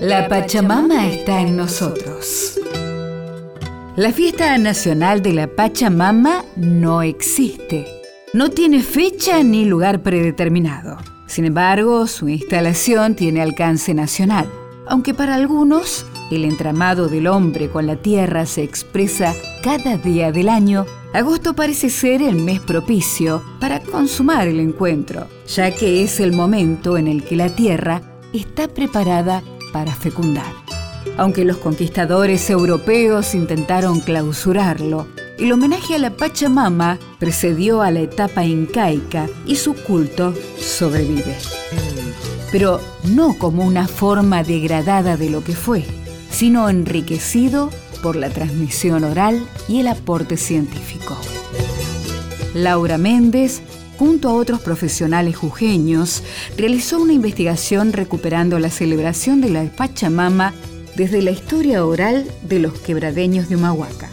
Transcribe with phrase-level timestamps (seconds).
[0.00, 2.60] La Pachamama está en nosotros.
[3.96, 7.86] La fiesta nacional de la Pachamama no existe.
[8.34, 10.98] No tiene fecha ni lugar predeterminado.
[11.26, 14.46] Sin embargo, su instalación tiene alcance nacional,
[14.86, 20.50] aunque para algunos el entramado del hombre con la tierra se expresa cada día del
[20.50, 26.34] año, agosto parece ser el mes propicio para consumar el encuentro, ya que es el
[26.34, 28.02] momento en el que la tierra
[28.34, 29.42] está preparada
[29.76, 30.54] para fecundar.
[31.18, 35.06] Aunque los conquistadores europeos intentaron clausurarlo,
[35.38, 41.36] el homenaje a la Pachamama precedió a la etapa incaica y su culto sobrevive.
[42.50, 45.84] Pero no como una forma degradada de lo que fue,
[46.30, 47.68] sino enriquecido
[48.02, 51.18] por la transmisión oral y el aporte científico.
[52.54, 53.60] Laura Méndez
[53.98, 56.22] junto a otros profesionales jujeños,
[56.56, 60.52] realizó una investigación recuperando la celebración de la Pachamama
[60.96, 64.08] desde la historia oral de los quebradeños de Humahuaca.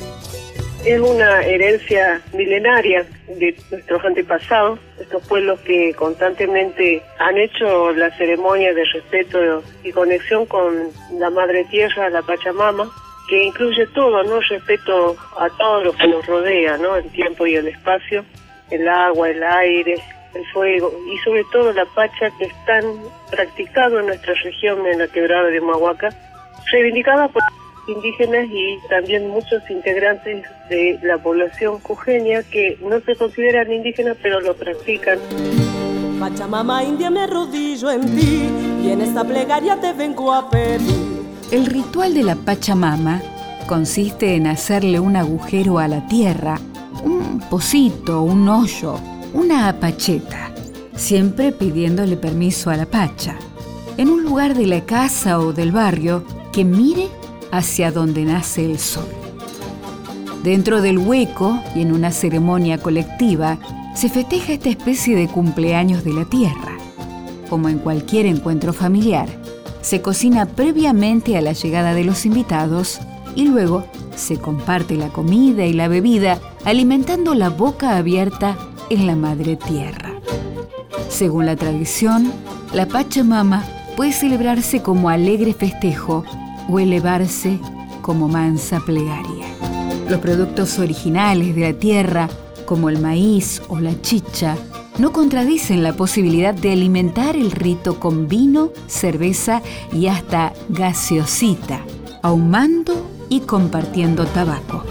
[0.85, 8.73] Es una herencia milenaria de nuestros antepasados, estos pueblos que constantemente han hecho la ceremonia
[8.73, 12.91] de respeto y conexión con la Madre Tierra, la Pachamama,
[13.29, 14.41] que incluye todo, ¿no?
[14.41, 16.97] Respeto a todo lo que nos rodea, ¿no?
[16.97, 18.25] El tiempo y el espacio
[18.73, 20.01] el agua, el aire,
[20.33, 22.83] el fuego y sobre todo la pacha que es tan
[23.29, 26.09] practicado en nuestra región, en la quebrada de Mahuaca,
[26.71, 27.43] reivindicada por
[27.87, 34.39] indígenas y también muchos integrantes de la población jujeña que no se consideran indígenas pero
[34.39, 35.19] lo practican.
[36.19, 38.49] Pachamama india me arrodillo en ti
[38.83, 41.13] y en esta plegaria te vengo a pedir.
[41.51, 43.21] El ritual de la Pachamama
[43.67, 46.57] consiste en hacerle un agujero a la tierra
[47.03, 48.95] un pocito, un hoyo,
[49.33, 50.51] una apacheta,
[50.95, 53.35] siempre pidiéndole permiso a la pacha,
[53.97, 57.09] en un lugar de la casa o del barrio que mire
[57.51, 59.07] hacia donde nace el sol.
[60.43, 63.59] Dentro del hueco y en una ceremonia colectiva
[63.95, 66.77] se festeja esta especie de cumpleaños de la tierra.
[67.49, 69.29] Como en cualquier encuentro familiar,
[69.81, 72.99] se cocina previamente a la llegada de los invitados
[73.35, 73.85] y luego
[74.15, 78.57] se comparte la comida y la bebida alimentando la boca abierta
[78.89, 80.11] en la madre tierra.
[81.09, 82.31] Según la tradición,
[82.73, 83.63] la Pachamama
[83.95, 86.23] puede celebrarse como alegre festejo
[86.69, 87.59] o elevarse
[88.01, 89.45] como mansa plegaria.
[90.09, 92.29] Los productos originales de la tierra,
[92.65, 94.55] como el maíz o la chicha,
[94.97, 101.79] no contradicen la posibilidad de alimentar el rito con vino, cerveza y hasta gaseosita,
[102.21, 104.82] ahumando y compartiendo tabaco.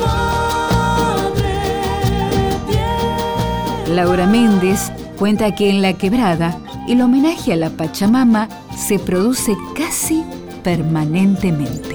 [3.92, 6.56] Laura Méndez cuenta que en la quebrada
[6.88, 10.24] el homenaje a la Pachamama se produce casi
[10.64, 11.91] permanentemente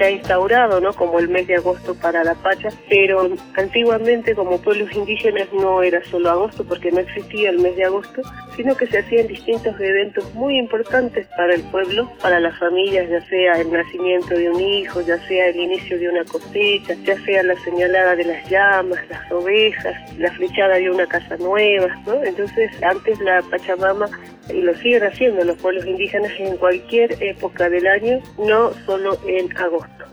[0.00, 0.94] se ha instaurado ¿no?
[0.94, 3.28] como el mes de agosto para la Pacha, pero
[3.58, 8.22] antiguamente como pueblos indígenas no era solo agosto porque no existía el mes de agosto,
[8.56, 13.20] sino que se hacían distintos eventos muy importantes para el pueblo, para las familias, ya
[13.28, 17.42] sea el nacimiento de un hijo, ya sea el inicio de una cosecha, ya sea
[17.42, 22.24] la señalada de las llamas, las ovejas, la flechada de una casa nueva, ¿no?
[22.24, 24.08] Entonces antes la Pachamama
[24.52, 29.56] y lo siguen haciendo los pueblos indígenas en cualquier época del año, no solo en
[29.56, 30.04] agosto.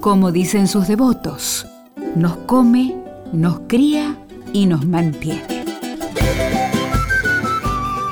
[0.00, 1.66] Como dicen sus devotos,
[2.14, 2.94] nos come,
[3.32, 4.16] nos cría
[4.52, 5.64] y nos mantiene.